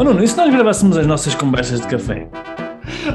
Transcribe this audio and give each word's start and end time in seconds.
Oh 0.00 0.04
Nuno, 0.04 0.24
e 0.24 0.26
se 0.26 0.34
nós 0.34 0.50
gravássemos 0.50 0.96
as 0.96 1.06
nossas 1.06 1.34
conversas 1.34 1.82
de 1.82 1.86
café? 1.86 2.26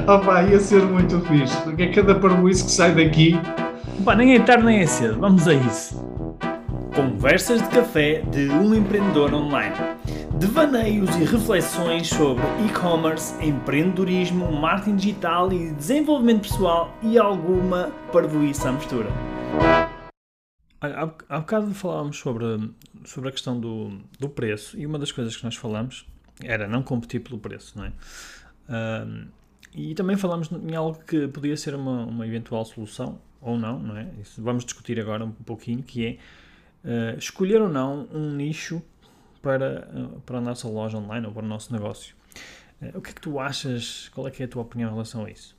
Oh 0.06 0.20
pá, 0.20 0.44
ia 0.44 0.60
ser 0.60 0.84
muito 0.84 1.20
fixe, 1.22 1.60
porque 1.62 1.82
é 1.82 1.92
cada 1.92 2.14
parboice 2.14 2.64
que 2.64 2.70
sai 2.70 2.94
daqui. 2.94 3.32
Pá, 4.04 4.14
nem 4.14 4.36
é 4.36 4.38
tarde 4.38 4.64
nem 4.64 4.78
é 4.78 4.86
cedo, 4.86 5.18
vamos 5.18 5.48
a 5.48 5.54
isso. 5.54 6.00
Conversas 6.94 7.60
de 7.60 7.68
café 7.70 8.22
de 8.30 8.48
um 8.50 8.72
empreendedor 8.72 9.34
online. 9.34 9.74
Devaneios 10.38 11.12
e 11.16 11.24
reflexões 11.24 12.06
sobre 12.06 12.44
e-commerce, 12.64 13.34
empreendedorismo, 13.44 14.52
marketing 14.52 14.94
digital 14.94 15.52
e 15.52 15.72
desenvolvimento 15.72 16.42
pessoal 16.42 16.94
e 17.02 17.18
alguma 17.18 17.90
parvoíça 18.12 18.68
à 18.68 18.72
mistura. 18.72 19.08
Olha, 20.80 20.94
há, 20.94 21.36
há 21.36 21.40
bocado 21.40 21.74
falávamos 21.74 22.16
sobre, 22.16 22.70
sobre 23.04 23.28
a 23.30 23.32
questão 23.32 23.58
do, 23.58 23.98
do 24.20 24.28
preço 24.28 24.78
e 24.78 24.86
uma 24.86 25.00
das 25.00 25.10
coisas 25.10 25.36
que 25.36 25.42
nós 25.42 25.56
falamos 25.56 26.06
era 26.42 26.66
não 26.68 26.82
competir 26.82 27.20
pelo 27.20 27.38
preço, 27.38 27.78
não 27.78 27.84
é? 27.86 27.92
E 29.74 29.94
também 29.94 30.16
falamos 30.16 30.50
em 30.50 30.74
algo 30.74 30.98
que 31.04 31.28
podia 31.28 31.54
ser 31.56 31.74
uma, 31.74 32.06
uma 32.06 32.26
eventual 32.26 32.64
solução, 32.64 33.20
ou 33.42 33.58
não, 33.58 33.78
não 33.78 33.96
é? 33.96 34.10
Isso 34.20 34.42
vamos 34.42 34.64
discutir 34.64 34.98
agora 34.98 35.24
um 35.24 35.30
pouquinho, 35.30 35.82
que 35.82 36.06
é 36.06 37.14
uh, 37.14 37.18
escolher 37.18 37.60
ou 37.60 37.68
não 37.68 38.08
um 38.10 38.34
nicho 38.34 38.82
para, 39.42 39.86
uh, 39.94 40.20
para 40.22 40.38
a 40.38 40.40
nossa 40.40 40.66
loja 40.66 40.96
online 40.96 41.26
ou 41.26 41.32
para 41.32 41.44
o 41.44 41.48
nosso 41.48 41.72
negócio. 41.72 42.16
Uh, 42.80 42.98
o 42.98 43.02
que 43.02 43.10
é 43.10 43.12
que 43.12 43.20
tu 43.20 43.38
achas, 43.38 44.08
qual 44.08 44.26
é 44.26 44.30
que 44.30 44.42
é 44.42 44.46
a 44.46 44.48
tua 44.48 44.62
opinião 44.62 44.88
em 44.88 44.92
relação 44.92 45.26
a 45.26 45.30
isso? 45.30 45.54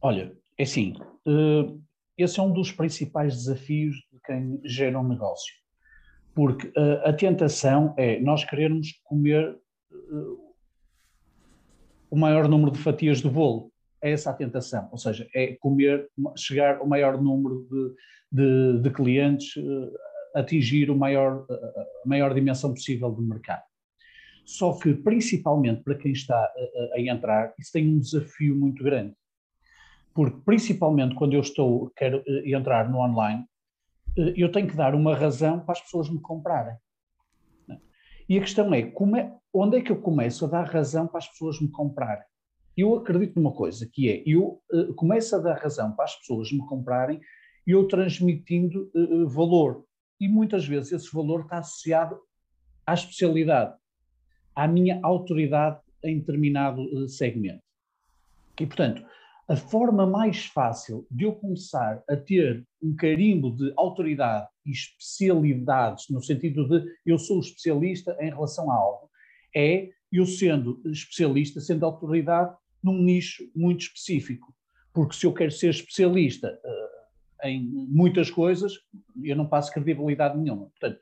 Olha, 0.00 0.32
é 0.56 0.62
assim, 0.62 0.94
esse 2.16 2.40
é 2.40 2.42
um 2.42 2.52
dos 2.52 2.72
principais 2.72 3.34
desafios 3.34 3.96
de 4.10 4.18
quem 4.24 4.58
gera 4.64 4.98
um 4.98 5.06
negócio 5.06 5.54
porque 6.40 6.68
uh, 6.68 7.04
a 7.04 7.12
tentação 7.12 7.94
é 7.98 8.18
nós 8.18 8.42
querermos 8.46 8.98
comer 9.04 9.58
uh, 9.90 10.54
o 12.10 12.16
maior 12.16 12.48
número 12.48 12.70
de 12.70 12.78
fatias 12.78 13.20
do 13.20 13.30
bolo. 13.30 13.70
É 14.02 14.12
essa 14.12 14.30
a 14.30 14.32
tentação, 14.32 14.88
ou 14.90 14.96
seja, 14.96 15.28
é 15.34 15.54
comer, 15.60 16.08
chegar 16.38 16.78
ao 16.78 16.86
maior 16.86 17.20
número 17.20 17.68
de, 17.70 17.94
de, 18.32 18.82
de 18.82 18.90
clientes, 18.90 19.54
uh, 19.56 19.92
atingir 20.34 20.90
o 20.90 20.96
maior, 20.96 21.44
a 21.50 22.08
maior 22.08 22.32
dimensão 22.32 22.72
possível 22.72 23.10
do 23.10 23.20
mercado. 23.20 23.64
Só 24.46 24.72
que, 24.78 24.94
principalmente 24.94 25.82
para 25.82 25.96
quem 25.96 26.12
está 26.12 26.38
a, 26.38 26.96
a 26.96 27.00
entrar, 27.02 27.52
isso 27.58 27.70
tem 27.70 27.86
um 27.86 27.98
desafio 27.98 28.56
muito 28.56 28.82
grande. 28.82 29.14
Porque, 30.14 30.40
principalmente 30.42 31.14
quando 31.16 31.34
eu 31.34 31.40
estou, 31.40 31.92
quero 31.94 32.24
entrar 32.46 32.88
no 32.88 32.98
online, 33.00 33.44
eh, 33.44 33.50
eu 34.16 34.50
tenho 34.50 34.68
que 34.68 34.76
dar 34.76 34.94
uma 34.94 35.14
razão 35.14 35.60
para 35.60 35.72
as 35.72 35.80
pessoas 35.80 36.10
me 36.10 36.20
comprarem. 36.20 36.76
E 38.28 38.38
a 38.38 38.40
questão 38.40 38.72
é, 38.72 38.80
é, 38.80 39.32
onde 39.52 39.78
é 39.78 39.80
que 39.80 39.90
eu 39.90 40.00
começo 40.00 40.44
a 40.44 40.48
dar 40.48 40.62
razão 40.62 41.08
para 41.08 41.18
as 41.18 41.28
pessoas 41.28 41.60
me 41.60 41.68
comprarem? 41.68 42.24
Eu 42.76 42.94
acredito 42.96 43.34
numa 43.34 43.52
coisa, 43.52 43.88
que 43.92 44.08
é, 44.08 44.22
eu 44.24 44.62
uh, 44.72 44.94
começo 44.94 45.34
a 45.34 45.40
dar 45.40 45.58
razão 45.58 45.92
para 45.92 46.04
as 46.04 46.14
pessoas 46.16 46.52
me 46.52 46.64
comprarem, 46.66 47.20
eu 47.66 47.88
transmitindo 47.88 48.88
uh, 48.94 49.28
valor. 49.28 49.84
E 50.20 50.28
muitas 50.28 50.64
vezes 50.64 50.92
esse 50.92 51.12
valor 51.12 51.40
está 51.40 51.58
associado 51.58 52.20
à 52.86 52.94
especialidade, 52.94 53.74
à 54.54 54.68
minha 54.68 55.00
autoridade 55.02 55.80
em 56.04 56.20
determinado 56.20 57.08
segmento. 57.08 57.62
E, 58.60 58.66
portanto, 58.66 59.04
a 59.50 59.56
forma 59.56 60.06
mais 60.06 60.46
fácil 60.46 61.04
de 61.10 61.24
eu 61.24 61.32
começar 61.32 62.04
a 62.08 62.16
ter 62.16 62.64
um 62.80 62.94
carimbo 62.94 63.50
de 63.50 63.72
autoridade 63.76 64.46
e 64.64 64.70
especialidades, 64.70 66.08
no 66.08 66.22
sentido 66.22 66.68
de 66.68 66.86
eu 67.04 67.18
sou 67.18 67.40
especialista 67.40 68.16
em 68.20 68.30
relação 68.30 68.70
a 68.70 68.76
algo, 68.76 69.10
é 69.54 69.88
eu 70.12 70.24
sendo 70.24 70.80
especialista, 70.86 71.60
sendo 71.60 71.84
autoridade 71.84 72.56
num 72.80 73.02
nicho 73.02 73.50
muito 73.52 73.80
específico. 73.80 74.54
Porque 74.94 75.16
se 75.16 75.26
eu 75.26 75.34
quero 75.34 75.50
ser 75.50 75.70
especialista 75.70 76.56
uh, 76.64 77.48
em 77.48 77.60
muitas 77.88 78.30
coisas, 78.30 78.74
eu 79.20 79.34
não 79.34 79.48
passo 79.48 79.72
credibilidade 79.72 80.38
nenhuma. 80.38 80.66
Portanto, 80.66 81.00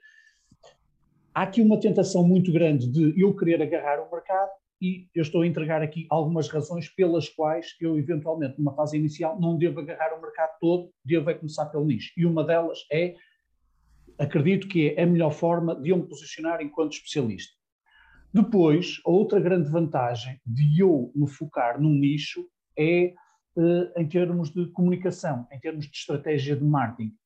há 1.35 1.43
aqui 1.43 1.61
uma 1.61 1.79
tentação 1.79 2.27
muito 2.27 2.51
grande 2.51 2.91
de 2.91 3.21
eu 3.21 3.37
querer 3.37 3.61
agarrar 3.61 4.01
o 4.01 4.11
mercado 4.11 4.53
e 4.81 5.09
eu 5.15 5.23
estou 5.23 5.43
a 5.43 5.47
entregar 5.47 5.83
aqui 5.83 6.07
algumas 6.09 6.49
razões 6.49 6.89
pelas 6.89 7.29
quais 7.29 7.75
eu, 7.81 7.99
eventualmente, 7.99 8.59
numa 8.59 8.75
fase 8.75 8.97
inicial, 8.97 9.39
não 9.41 9.59
devo 9.59 9.81
agarrar 9.81 10.17
o 10.17 10.23
mercado 10.23 10.57
todo, 10.61 10.91
devo 11.05 11.31
é 11.31 11.35
começar 11.35 11.67
pelo 11.67 11.85
nicho. 11.85 12.13
E 12.17 12.25
uma 12.25 12.45
delas 12.45 12.79
é, 12.93 13.15
acredito 14.19 14.69
que 14.69 14.91
é 14.91 15.03
a 15.03 15.07
melhor 15.07 15.31
forma 15.31 15.75
de 15.75 15.91
eu 15.91 15.97
me 15.97 16.07
posicionar 16.07 16.61
enquanto 16.61 16.93
especialista. 16.93 17.53
Depois, 18.33 19.01
a 19.07 19.11
outra 19.11 19.41
grande 19.41 19.69
vantagem 19.71 20.41
de 20.47 20.81
eu 20.81 21.11
me 21.15 21.29
focar 21.29 21.81
num 21.81 21.95
nicho 21.95 22.47
é 22.79 23.15
uh, 23.57 24.01
em 24.01 24.07
termos 24.07 24.51
de 24.51 24.67
comunicação, 24.69 25.47
em 25.51 25.59
termos 25.59 25.87
de 25.87 25.97
estratégia 25.97 26.55
de 26.55 26.65
marketing. 26.65 27.17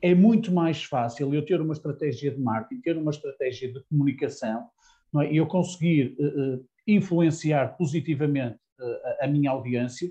É 0.00 0.14
muito 0.14 0.50
mais 0.50 0.82
fácil 0.82 1.34
eu 1.34 1.44
ter 1.44 1.60
uma 1.60 1.74
estratégia 1.74 2.30
de 2.30 2.40
marketing, 2.40 2.80
ter 2.80 2.96
uma 2.96 3.10
estratégia 3.10 3.70
de 3.70 3.82
comunicação, 3.84 4.66
é? 5.18 5.32
e 5.32 5.36
eu 5.36 5.46
conseguir 5.46 6.16
uh, 6.18 6.64
influenciar 6.86 7.76
positivamente 7.76 8.58
uh, 8.78 9.24
a 9.24 9.26
minha 9.26 9.50
audiência, 9.50 10.10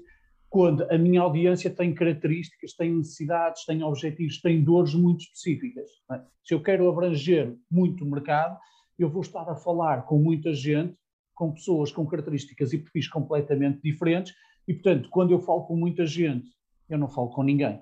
quando 0.49 0.83
a 0.91 0.97
minha 0.97 1.21
audiência 1.21 1.69
tem 1.69 1.93
características, 1.93 2.73
tem 2.73 2.95
necessidades, 2.95 3.65
tem 3.65 3.83
objetivos, 3.83 4.41
tem 4.41 4.63
dores 4.63 4.93
muito 4.95 5.21
específicas. 5.21 5.89
É? 6.11 6.21
Se 6.43 6.53
eu 6.53 6.61
quero 6.61 6.89
abranger 6.89 7.55
muito 7.69 8.03
o 8.03 8.09
mercado, 8.09 8.57
eu 8.97 9.09
vou 9.09 9.21
estar 9.21 9.47
a 9.49 9.55
falar 9.55 10.03
com 10.03 10.17
muita 10.17 10.53
gente, 10.53 10.95
com 11.35 11.53
pessoas 11.53 11.91
com 11.91 12.05
características 12.05 12.73
e 12.73 12.79
perfis 12.79 13.07
completamente 13.07 13.79
diferentes, 13.81 14.33
e 14.67 14.73
portanto, 14.73 15.09
quando 15.09 15.31
eu 15.31 15.39
falo 15.39 15.63
com 15.63 15.75
muita 15.75 16.05
gente, 16.05 16.49
eu 16.89 16.97
não 16.97 17.07
falo 17.07 17.29
com 17.29 17.43
ninguém. 17.43 17.79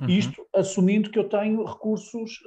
Uhum. 0.00 0.08
Isto 0.08 0.46
assumindo 0.54 1.10
que 1.10 1.18
eu 1.18 1.28
tenho 1.28 1.64
recursos 1.64 2.38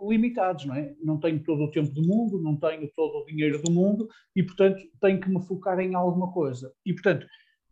limitados, 0.00 0.64
não 0.64 0.74
é? 0.74 0.94
Não 1.02 1.18
tenho 1.18 1.42
todo 1.42 1.64
o 1.64 1.70
tempo 1.70 1.90
do 1.90 2.02
mundo, 2.02 2.40
não 2.40 2.56
tenho 2.56 2.90
todo 2.94 3.18
o 3.18 3.26
dinheiro 3.26 3.60
do 3.62 3.72
mundo 3.72 4.08
e, 4.34 4.42
portanto, 4.42 4.82
tenho 5.00 5.20
que 5.20 5.28
me 5.28 5.42
focar 5.42 5.78
em 5.80 5.94
alguma 5.94 6.32
coisa. 6.32 6.72
E, 6.84 6.92
portanto, 6.92 7.26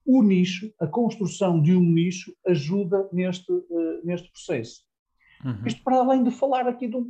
o 0.05 0.23
nicho, 0.23 0.73
a 0.81 0.87
construção 0.87 1.61
de 1.61 1.75
um 1.75 1.83
nicho 1.83 2.35
ajuda 2.47 3.09
neste, 3.13 3.51
uh, 3.53 4.05
neste 4.05 4.31
processo. 4.31 4.83
Uhum. 5.45 5.67
Isto 5.67 5.83
para 5.83 5.97
além 5.97 6.23
de 6.23 6.31
falar 6.31 6.67
aqui 6.69 6.89
de 6.89 6.97
um, 6.97 7.05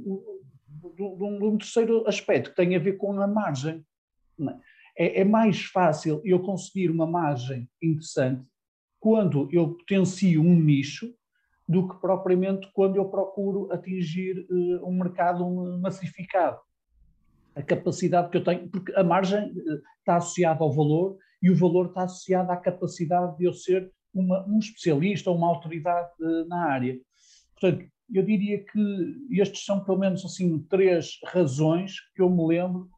de, 0.95 1.03
um, 1.03 1.39
de 1.39 1.45
um, 1.45 1.59
terceiro 1.59 2.07
aspecto 2.09 2.51
que 2.51 2.57
tem 2.57 2.75
a 2.75 2.79
ver 2.79 2.97
com 2.97 3.21
a 3.21 3.27
margem. 3.27 3.85
É? 4.41 4.57
É, 4.99 5.21
é 5.21 5.25
mais 5.25 5.65
fácil 5.65 6.21
eu 6.25 6.41
conseguir 6.41 6.91
uma 6.91 7.07
margem 7.07 7.69
interessante 7.83 8.43
quando 8.99 9.49
eu 9.53 9.75
potencio 9.75 10.43
um 10.43 10.59
nicho 10.59 11.15
do 11.69 11.89
que 11.89 12.01
propriamente 12.01 12.71
quando 12.73 12.97
eu 12.97 13.07
procuro 13.07 13.73
atingir 13.73 14.47
uh, 14.49 14.89
um 14.89 14.93
mercado 14.93 15.45
massificado. 15.81 16.61
A 17.55 17.63
capacidade 17.63 18.31
que 18.31 18.37
eu 18.37 18.45
tenho, 18.45 18.69
porque 18.69 18.95
a 18.95 19.03
margem 19.03 19.51
uh, 19.51 19.83
está 19.99 20.17
associada 20.17 20.63
ao 20.63 20.73
valor 20.73 21.19
e 21.43 21.51
o 21.51 21.57
valor 21.57 21.87
está 21.87 22.05
associado 22.05 22.53
à 22.53 22.57
capacidade 22.57 23.37
de 23.37 23.45
eu 23.45 23.53
ser 23.53 23.91
uma, 24.15 24.47
um 24.47 24.59
especialista 24.59 25.31
ou 25.31 25.37
uma 25.37 25.49
autoridade 25.49 26.09
uh, 26.21 26.47
na 26.47 26.71
área. 26.71 26.99
Portanto, 27.59 27.85
eu 28.15 28.23
diria 28.23 28.65
que 28.65 29.17
estes 29.33 29.65
são 29.65 29.83
pelo 29.83 29.99
menos 29.99 30.25
assim 30.25 30.61
três 30.69 31.19
razões 31.25 31.97
que 32.15 32.23
eu 32.23 32.31
me 32.31 32.47
lembro 32.47 32.89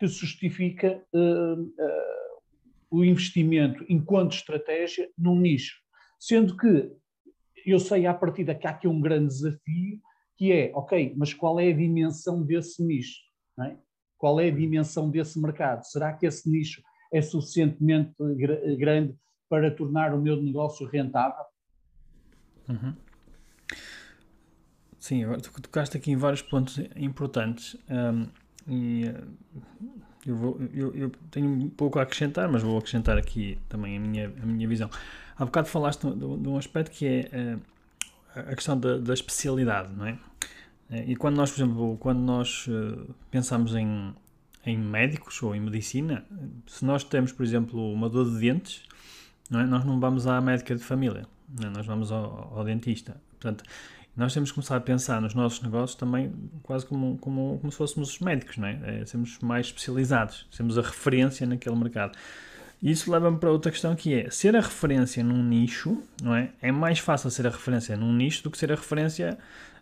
que 0.00 0.08
justifica 0.08 1.00
o 2.90 3.04
investimento 3.04 3.84
enquanto 3.88 4.32
estratégia 4.32 5.08
num 5.16 5.38
nicho. 5.38 5.76
Sendo 6.18 6.56
que 6.56 6.90
eu 7.66 7.78
sei 7.78 8.06
à 8.06 8.14
partida 8.14 8.54
que 8.54 8.66
há 8.66 8.70
aqui 8.70 8.88
um 8.88 9.00
grande 9.00 9.28
desafio, 9.28 10.00
que 10.36 10.52
é, 10.52 10.70
ok, 10.74 11.14
mas 11.16 11.34
qual 11.34 11.58
é 11.58 11.70
a 11.70 11.76
dimensão 11.76 12.42
desse 12.42 12.82
nicho? 12.82 13.20
É? 13.60 13.76
Qual 14.16 14.38
é 14.40 14.48
a 14.48 14.54
dimensão 14.54 15.10
desse 15.10 15.40
mercado? 15.40 15.84
Será 15.84 16.12
que 16.12 16.26
esse 16.26 16.48
nicho 16.48 16.82
é 17.12 17.20
suficientemente 17.20 18.14
grande 18.78 19.16
para 19.48 19.70
tornar 19.70 20.14
o 20.14 20.20
meu 20.20 20.40
negócio 20.40 20.86
rentável? 20.86 21.44
Uhum. 22.68 22.94
Sim, 24.98 25.24
tu 25.42 25.62
tocaste 25.62 25.96
aqui 25.96 26.10
em 26.10 26.16
vários 26.16 26.42
pontos 26.42 26.78
importantes 26.94 27.76
um, 27.88 28.26
e 28.68 29.06
eh, 29.06 29.24
eu, 30.26 30.36
vou, 30.36 30.60
eu, 30.74 30.94
eu, 30.94 31.12
tenho 31.30 31.48
um 31.48 31.70
pouco 31.70 31.98
a 31.98 32.02
acrescentar, 32.02 32.46
mas 32.48 32.62
vou 32.62 32.76
acrescentar 32.76 33.16
aqui 33.16 33.58
também 33.68 33.96
a 33.96 34.00
minha, 34.00 34.26
a 34.26 34.46
minha 34.46 34.68
visão. 34.68 34.90
Há 35.38 35.44
bocado 35.44 35.68
falaste 35.68 36.02
de, 36.10 36.24
um 36.24 36.58
aspecto 36.58 36.90
que 36.90 37.06
é 37.06 37.54
uh, 37.54 37.60
a 38.34 38.54
questão 38.54 38.78
da, 38.78 38.98
da, 38.98 39.14
especialidade, 39.14 39.94
não 39.94 40.06
é? 40.06 40.18
Eh, 40.90 41.04
e 41.12 41.16
quando 41.16 41.36
nós, 41.36 41.50
por 41.50 41.62
exemplo, 41.62 41.96
quando 41.98 42.18
nós 42.18 42.66
uh, 42.66 43.14
pensamos 43.30 43.74
em, 43.74 44.12
em 44.66 44.76
médicos 44.76 45.40
ou 45.42 45.54
em 45.54 45.60
medicina, 45.60 46.24
se 46.66 46.84
nós 46.84 47.04
temos, 47.04 47.30
por 47.30 47.44
exemplo, 47.44 47.92
uma 47.92 48.08
dor 48.08 48.28
de 48.28 48.38
dentes, 48.38 48.82
não 49.48 49.60
é? 49.60 49.66
nós 49.66 49.84
não 49.84 50.00
vamos 50.00 50.26
à 50.26 50.40
médica 50.40 50.74
de 50.74 50.82
família, 50.82 51.26
é? 51.62 51.66
nós 51.66 51.86
vamos 51.86 52.10
ao, 52.10 52.52
ao, 52.56 52.64
dentista. 52.64 53.16
Portanto, 53.30 53.62
nós 54.16 54.34
temos 54.34 54.50
que 54.50 54.56
começar 54.56 54.76
a 54.76 54.80
pensar 54.80 55.20
nos 55.20 55.34
nossos 55.34 55.62
negócios 55.62 55.94
também 55.94 56.32
quase 56.64 56.84
como, 56.84 57.16
como, 57.18 57.58
como 57.60 57.70
se 57.70 57.78
fôssemos 57.78 58.10
os 58.10 58.18
médicos, 58.18 58.56
não 58.56 58.66
é? 58.66 59.02
é 59.02 59.06
sermos 59.06 59.38
mais 59.38 59.66
especializados, 59.66 60.48
sermos 60.50 60.76
a 60.76 60.82
referência 60.82 61.46
naquele 61.46 61.76
mercado. 61.76 62.18
Isso 62.82 63.10
leva-me 63.10 63.38
para 63.38 63.50
outra 63.50 63.72
questão 63.72 63.94
que 63.96 64.14
é, 64.14 64.30
ser 64.30 64.54
a 64.54 64.60
referência 64.60 65.22
num 65.24 65.42
nicho, 65.42 66.00
não 66.22 66.34
é? 66.34 66.50
É 66.62 66.70
mais 66.70 66.98
fácil 67.00 67.30
ser 67.30 67.46
a 67.46 67.50
referência 67.50 67.96
num 67.96 68.12
nicho 68.12 68.42
do 68.44 68.50
que 68.50 68.58
ser 68.58 68.70
a 68.70 68.76
referência 68.76 69.36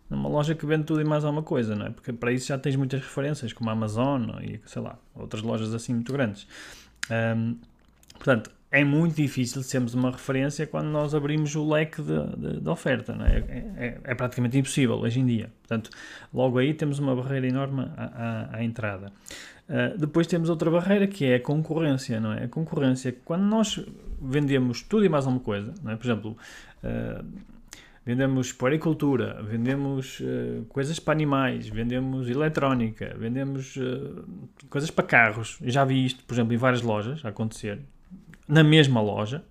numa 0.08 0.28
loja 0.28 0.54
que 0.54 0.64
vende 0.64 0.84
tudo 0.84 1.00
e 1.00 1.04
mais 1.04 1.25
alguma 1.25 1.43
coisa, 1.43 1.75
não 1.75 1.87
é? 1.87 1.90
Porque 1.90 2.12
para 2.12 2.32
isso 2.32 2.46
já 2.46 2.56
tens 2.56 2.76
muitas 2.76 3.00
referências, 3.00 3.52
como 3.52 3.69
a 3.69 3.72
Amazon 3.72 4.31
e, 4.40 4.60
sei 4.64 4.81
lá, 4.81 4.98
outras 5.14 5.43
lojas 5.43 5.75
assim 5.75 5.93
muito 5.94 6.12
grandes. 6.12 6.46
Um, 7.10 7.56
portanto, 8.14 8.50
é 8.76 8.84
muito 8.84 9.17
difícil 9.17 9.62
sermos 9.62 9.94
uma 9.94 10.11
referência 10.11 10.67
quando 10.67 10.88
nós 10.88 11.14
abrimos 11.14 11.55
o 11.55 11.67
leque 11.67 12.02
de, 12.02 12.37
de, 12.37 12.61
de 12.61 12.69
oferta. 12.69 13.17
É? 13.25 13.38
É, 13.38 13.87
é? 13.87 14.00
é? 14.05 14.14
praticamente 14.14 14.58
impossível 14.58 14.96
hoje 14.96 15.19
em 15.19 15.25
dia. 15.25 15.50
Portanto, 15.61 15.90
logo 16.32 16.58
aí 16.58 16.75
temos 16.75 16.99
uma 16.99 17.17
barreira 17.17 17.46
enorme 17.46 17.87
à, 17.96 18.50
à, 18.52 18.56
à 18.56 18.64
entrada. 18.64 19.12
Uh, 19.69 19.99
depois 19.99 20.26
temos 20.26 20.50
outra 20.50 20.70
barreira 20.70 21.06
que 21.06 21.25
é 21.25 21.37
a 21.37 21.40
concorrência, 21.40 22.20
não 22.20 22.32
é? 22.32 22.44
A 22.44 22.49
concorrência, 22.49 23.17
quando 23.25 23.43
nós 23.44 23.82
vendemos 24.20 24.82
tudo 24.82 25.05
e 25.05 25.08
mais 25.08 25.25
alguma 25.25 25.43
coisa, 25.43 25.75
não 25.82 25.93
é? 25.93 25.96
Por 25.96 26.06
exemplo, 26.06 26.37
uh, 26.84 27.25
vendemos 28.05 28.52
puericultura, 28.52 29.43
vendemos 29.43 30.20
uh, 30.20 30.64
coisas 30.69 31.00
para 31.00 31.14
animais, 31.14 31.67
vendemos 31.69 32.29
eletrónica, 32.29 33.17
vendemos 33.19 33.76
coisas 34.69 34.90
para 34.90 35.05
carros. 35.05 35.58
já 35.62 35.84
vi 35.84 36.05
isto, 36.05 36.22
por 36.25 36.34
exemplo, 36.34 36.52
em 36.52 36.58
várias 36.58 36.82
lojas 36.82 37.25
acontecer 37.25 37.81
na 38.48 38.62
mesma 38.62 39.00
loja, 39.00 39.43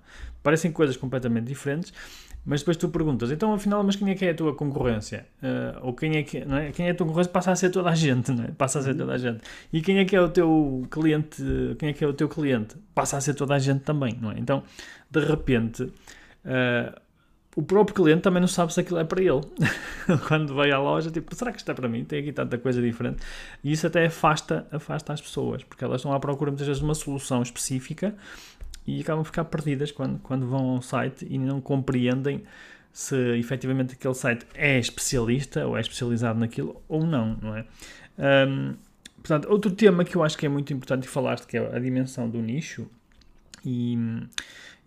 parecem 0.41 0.71
coisas 0.71 0.95
completamente 0.95 1.47
diferentes, 1.47 1.93
mas 2.45 2.61
depois 2.61 2.77
tu 2.77 2.89
perguntas, 2.89 3.31
então 3.31 3.51
afinal, 3.53 3.83
mas 3.83 3.95
quem 3.95 4.11
é 4.11 4.13
que 4.13 4.23
é 4.23 4.29
a 4.29 4.35
tua 4.35 4.53
concorrência? 4.53 5.25
Uh, 5.41 5.87
ou 5.87 5.93
quem 5.93 6.15
é 6.17 6.21
que 6.21 6.45
não 6.45 6.57
é? 6.57 6.71
Quem 6.71 6.87
é 6.87 6.91
a 6.91 6.95
tua 6.95 7.07
concorrência 7.07 7.31
passa 7.31 7.51
a 7.51 7.55
ser 7.55 7.71
toda 7.71 7.89
a 7.89 7.95
gente, 7.95 8.31
não 8.31 8.43
é? 8.43 8.47
Passa 8.49 8.77
a 8.77 8.81
ser 8.83 8.95
toda 8.95 9.13
a 9.13 9.17
gente. 9.17 9.41
E 9.73 9.81
quem 9.81 9.97
é 9.97 10.05
que 10.05 10.15
é 10.15 10.21
o 10.21 10.29
teu 10.29 10.87
cliente? 10.91 11.43
Quem 11.79 11.89
é 11.89 11.93
que 11.93 12.03
é 12.03 12.07
o 12.07 12.13
teu 12.13 12.29
cliente? 12.29 12.75
Passa 12.93 13.17
a 13.17 13.21
ser 13.21 13.33
toda 13.33 13.55
a 13.55 13.59
gente 13.59 13.81
também, 13.81 14.15
não 14.21 14.31
é? 14.31 14.35
Então, 14.37 14.61
de 15.09 15.21
repente, 15.21 15.83
uh, 15.83 17.01
o 17.55 17.63
próprio 17.63 17.95
cliente 17.95 18.21
também 18.21 18.41
não 18.41 18.47
sabe 18.47 18.71
se 18.73 18.79
aquilo 18.79 18.99
é 18.99 19.03
para 19.03 19.23
ele. 19.23 19.41
Quando 20.27 20.53
vai 20.53 20.71
à 20.71 20.77
loja, 20.77 21.09
tipo, 21.09 21.33
será 21.33 21.51
que 21.51 21.57
isto 21.57 21.71
é 21.71 21.73
para 21.73 21.87
mim? 21.87 22.03
Tem 22.03 22.19
aqui 22.19 22.31
tanta 22.31 22.59
coisa 22.59 22.79
diferente. 22.79 23.23
E 23.63 23.71
isso 23.71 23.87
até 23.87 24.05
afasta, 24.05 24.67
afasta 24.71 25.13
as 25.13 25.21
pessoas, 25.21 25.63
porque 25.63 25.83
elas 25.83 26.01
estão 26.01 26.13
à 26.13 26.19
procura 26.19 26.51
muitas 26.51 26.67
vezes 26.67 26.79
de 26.79 26.85
uma 26.85 26.93
solução 26.93 27.41
específica 27.41 28.13
e 28.87 29.01
acabam 29.01 29.21
a 29.21 29.25
ficar 29.25 29.45
perdidas 29.45 29.91
quando, 29.91 30.19
quando 30.19 30.47
vão 30.47 30.69
ao 30.71 30.81
site 30.81 31.25
e 31.29 31.37
não 31.37 31.59
compreendem 31.59 32.43
se 32.91 33.15
efetivamente 33.37 33.93
aquele 33.93 34.13
site 34.13 34.45
é 34.53 34.79
especialista 34.79 35.65
ou 35.67 35.77
é 35.77 35.81
especializado 35.81 36.39
naquilo 36.39 36.81
ou 36.87 37.05
não, 37.05 37.37
não 37.41 37.55
é? 37.55 37.65
Um, 38.47 38.75
portanto, 39.17 39.49
outro 39.49 39.71
tema 39.71 40.05
que 40.05 40.15
eu 40.15 40.23
acho 40.23 40.37
que 40.37 40.45
é 40.45 40.49
muito 40.49 40.71
importante 40.71 41.07
falar 41.07 41.39
que 41.45 41.57
é 41.57 41.75
a 41.75 41.79
dimensão 41.79 42.29
do 42.29 42.41
nicho 42.41 42.87
e 43.65 43.97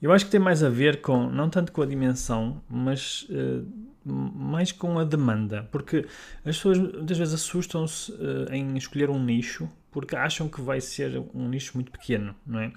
eu 0.00 0.12
acho 0.12 0.24
que 0.24 0.30
tem 0.30 0.40
mais 0.40 0.62
a 0.62 0.70
ver 0.70 1.00
com, 1.00 1.28
não 1.28 1.50
tanto 1.50 1.72
com 1.72 1.82
a 1.82 1.86
dimensão, 1.86 2.62
mas 2.70 3.26
uh, 3.30 3.66
mais 4.04 4.72
com 4.72 4.98
a 4.98 5.04
demanda, 5.04 5.68
porque 5.72 6.06
as 6.46 6.56
pessoas 6.56 6.78
muitas 6.78 7.18
vezes 7.18 7.34
assustam-se 7.34 8.12
uh, 8.12 8.52
em 8.52 8.76
escolher 8.76 9.10
um 9.10 9.22
nicho 9.22 9.68
porque 9.90 10.14
acham 10.14 10.48
que 10.48 10.60
vai 10.60 10.80
ser 10.80 11.22
um 11.34 11.48
nicho 11.48 11.72
muito 11.74 11.90
pequeno, 11.90 12.34
não 12.46 12.60
é? 12.60 12.72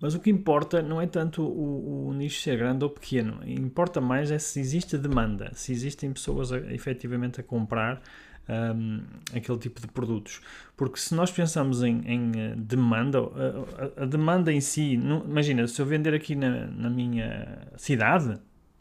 Mas 0.00 0.14
o 0.14 0.20
que 0.20 0.30
importa 0.30 0.82
não 0.82 1.00
é 1.00 1.06
tanto 1.06 1.42
o, 1.42 2.08
o, 2.08 2.12
nicho 2.12 2.42
ser 2.42 2.58
grande 2.58 2.84
ou 2.84 2.90
pequeno, 2.90 3.40
importa 3.46 4.00
mais 4.00 4.30
é 4.30 4.38
se 4.38 4.60
existe 4.60 4.98
demanda, 4.98 5.50
se 5.54 5.72
existem 5.72 6.12
pessoas 6.12 6.52
a, 6.52 6.58
efetivamente 6.72 7.40
a 7.40 7.42
comprar 7.42 8.02
um, 8.48 9.02
aquele 9.34 9.58
tipo 9.58 9.80
de 9.80 9.88
produtos. 9.88 10.40
Porque 10.76 10.98
se 10.98 11.14
nós 11.14 11.30
pensamos 11.30 11.82
em, 11.82 12.02
em 12.06 12.32
eh, 12.36 12.54
demanda, 12.56 13.20
a, 13.20 14.02
a, 14.02 14.02
a, 14.02 14.06
demanda 14.06 14.52
em 14.52 14.60
si, 14.60 14.96
não, 14.96 15.24
imagina, 15.24 15.66
se 15.66 15.80
eu 15.80 15.86
vender 15.86 16.14
aqui 16.14 16.34
na, 16.34 16.66
na 16.66 16.90
minha 16.90 17.66
cidade, 17.76 18.34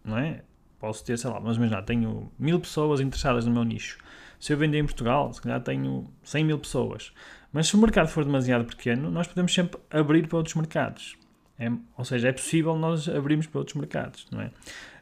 não 0.04 0.18
é? 0.18 0.42
Posso 0.80 1.04
ter, 1.04 1.18
sei 1.18 1.30
lá, 1.30 1.40
mas 1.40 1.58
já 1.58 1.82
tenho 1.82 2.32
mil 2.38 2.60
pessoas 2.60 3.00
interessadas 3.00 3.46
no 3.46 3.54
meu 3.54 3.64
nicho. 3.64 3.98
Se 4.40 4.54
eu 4.54 4.58
vender 4.58 4.78
em 4.78 4.86
Portugal, 4.86 5.32
se 5.34 5.42
calhar 5.42 5.62
tenho 5.62 6.06
100 6.24 6.44
mil 6.44 6.60
pessoas. 6.60 7.12
Mas 7.56 7.68
se 7.68 7.76
o 7.78 7.78
mercado 7.80 8.10
for 8.10 8.26
demasiado 8.26 8.66
pequeno, 8.66 9.10
nós 9.10 9.28
podemos 9.28 9.54
sempre 9.54 9.80
abrir 9.90 10.28
para 10.28 10.40
outros 10.40 10.56
mercados. 10.56 11.16
É, 11.58 11.72
ou 11.98 12.04
seja, 12.04 12.28
é 12.28 12.34
possível 12.34 12.76
nós 12.78 13.08
abrirmos 13.08 13.48
para 13.48 13.60
outros 13.60 13.78
mercados, 13.78 14.28
não 14.30 14.42
é? 14.42 14.52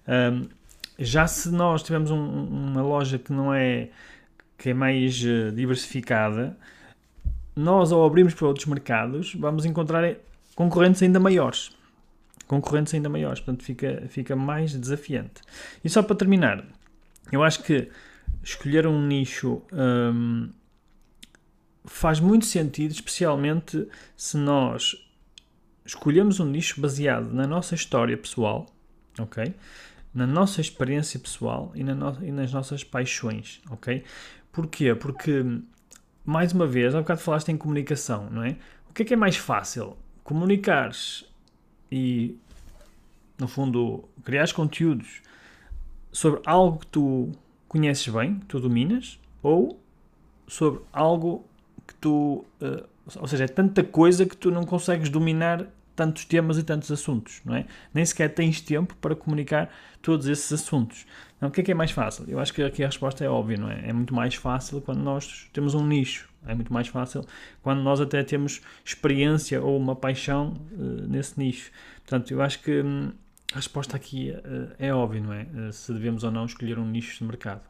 Um, 0.08 0.48
já 1.00 1.26
se 1.26 1.50
nós 1.50 1.82
tivermos 1.82 2.12
um, 2.12 2.20
uma 2.24 2.84
loja 2.84 3.18
que 3.18 3.34
não 3.34 3.52
é 3.52 3.90
que 4.56 4.70
é 4.70 4.74
mais 4.76 5.20
uh, 5.24 5.52
diversificada, 5.52 6.56
nós 7.56 7.92
ao 7.92 8.06
abrirmos 8.06 8.36
para 8.36 8.46
outros 8.46 8.68
mercados 8.68 9.34
vamos 9.34 9.66
encontrar 9.66 10.16
concorrentes 10.54 11.02
ainda 11.02 11.20
maiores. 11.20 11.76
Concorrentes 12.46 12.94
ainda 12.94 13.10
maiores, 13.10 13.40
portanto 13.40 13.64
fica, 13.64 14.04
fica 14.10 14.36
mais 14.36 14.80
desafiante. 14.80 15.42
E 15.84 15.90
só 15.90 16.04
para 16.04 16.16
terminar, 16.16 16.64
eu 17.32 17.42
acho 17.42 17.64
que 17.64 17.90
escolher 18.44 18.86
um 18.86 19.08
nicho 19.08 19.64
um, 19.72 20.52
faz 21.86 22.20
muito 22.20 22.46
sentido, 22.46 22.92
especialmente 22.92 23.88
se 24.16 24.38
nós 24.38 24.96
escolhemos 25.86 26.40
um 26.40 26.46
nicho 26.46 26.80
baseado 26.80 27.32
na 27.34 27.46
nossa 27.46 27.76
história 27.76 28.18
pessoal, 28.18 28.66
ok? 29.20 29.54
Na 30.14 30.26
nossa 30.26 30.62
experiência 30.62 31.20
pessoal 31.20 31.72
e, 31.76 31.84
na 31.84 31.94
no 31.94 32.18
e 32.24 32.32
nas 32.32 32.54
nossas 32.54 32.84
paixões, 32.84 33.62
ok? 33.70 34.04
Porquê? 34.52 34.96
Porque, 34.96 35.44
mais 36.24 36.54
uma 36.54 36.68
vez, 36.68 36.96
há 36.96 37.00
bocado 37.00 37.20
falaste 37.20 37.50
em 37.50 37.58
comunicação, 37.58 38.30
não 38.30 38.44
é? 38.44 38.56
O 38.90 38.94
que 38.94 39.02
é 39.02 39.06
que 39.06 39.14
é 39.14 39.18
mais 39.18 39.36
fácil? 39.36 39.98
Comunicares 40.24 41.26
e, 41.92 42.38
no 43.38 43.48
fundo, 43.48 44.08
criares 44.24 44.52
conteúdos 44.52 45.22
sobre 46.12 46.40
algo 46.46 46.80
que 46.80 46.88
tu 46.88 47.32
conheces 47.68 48.08
bem, 48.08 48.40
que 48.40 48.46
tu 48.46 48.60
dominas, 48.60 49.20
ou 49.42 49.82
sobre 50.48 50.82
algo 50.94 51.44
que 51.88 51.94
tu. 51.96 52.46
Uh, 52.62 52.84
ou 53.18 53.28
seja, 53.28 53.44
é 53.44 53.48
tanta 53.48 53.84
coisa 53.84 54.26
que 54.26 54.36
tu 54.36 54.50
não 54.50 54.64
consegues 54.64 55.10
dominar 55.10 55.68
tantos 55.96 56.26
temas 56.26 56.58
e 56.58 56.64
tantos 56.64 56.92
assuntos, 56.92 57.42
não 57.46 57.56
é? 57.56 57.66
Nem 57.94 58.06
sequer 58.06 58.34
tens 58.34 58.62
tempo 58.62 58.96
para 58.96 59.16
comunicar 59.16 59.70
todos 60.02 60.28
esses 60.28 60.52
assuntos. 60.52 61.06
Então, 61.38 61.50
o 61.50 61.52
que 61.52 61.62
é 61.62 61.64
que 61.64 61.72
é 61.72 61.76
mais 61.76 61.92
fácil? 61.92 62.26
Eu 62.28 62.40
acho 62.40 62.54
que 62.54 62.64
aqui 62.64 62.84
a 62.84 62.88
resposta 62.88 63.24
é 63.24 63.30
óbvia, 63.30 63.58
não 63.58 63.70
é? 63.70 63.90
É 63.90 63.94
muito 63.94 64.14
mais 64.14 64.36
fácil 64.36 64.82
quando 64.82 65.02
nós 65.02 65.50
temos 65.54 65.76
um 65.76 65.86
nicho. 65.86 66.30
É 66.46 66.54
muito 66.54 66.74
mais 66.74 66.88
fácil 66.88 67.26
quando 67.62 67.82
nós 67.82 68.02
até 68.02 68.24
temos 68.24 68.62
experiência 68.84 69.62
ou 69.62 69.78
uma 69.78 69.96
paixão 69.96 70.54
uh, 70.72 71.08
nesse 71.08 71.40
nicho. 71.40 71.72
Portanto, 71.98 72.32
eu 72.32 72.42
acho 72.42 72.62
que 72.62 72.82
hum, 72.82 73.12
a 73.54 73.58
resposta 73.58 73.96
aqui 73.96 74.32
uh, 74.32 74.74
é 74.80 74.94
óbvia, 74.94 75.22
não 75.22 75.34
é? 75.34 75.44
Uh, 75.44 75.72
se 75.72 75.94
devemos 75.94 76.24
ou 76.24 76.32
não 76.32 76.46
escolher 76.46 76.80
um 76.80 76.86
nicho 76.86 77.20
de 77.20 77.24
mercado. 77.24 77.62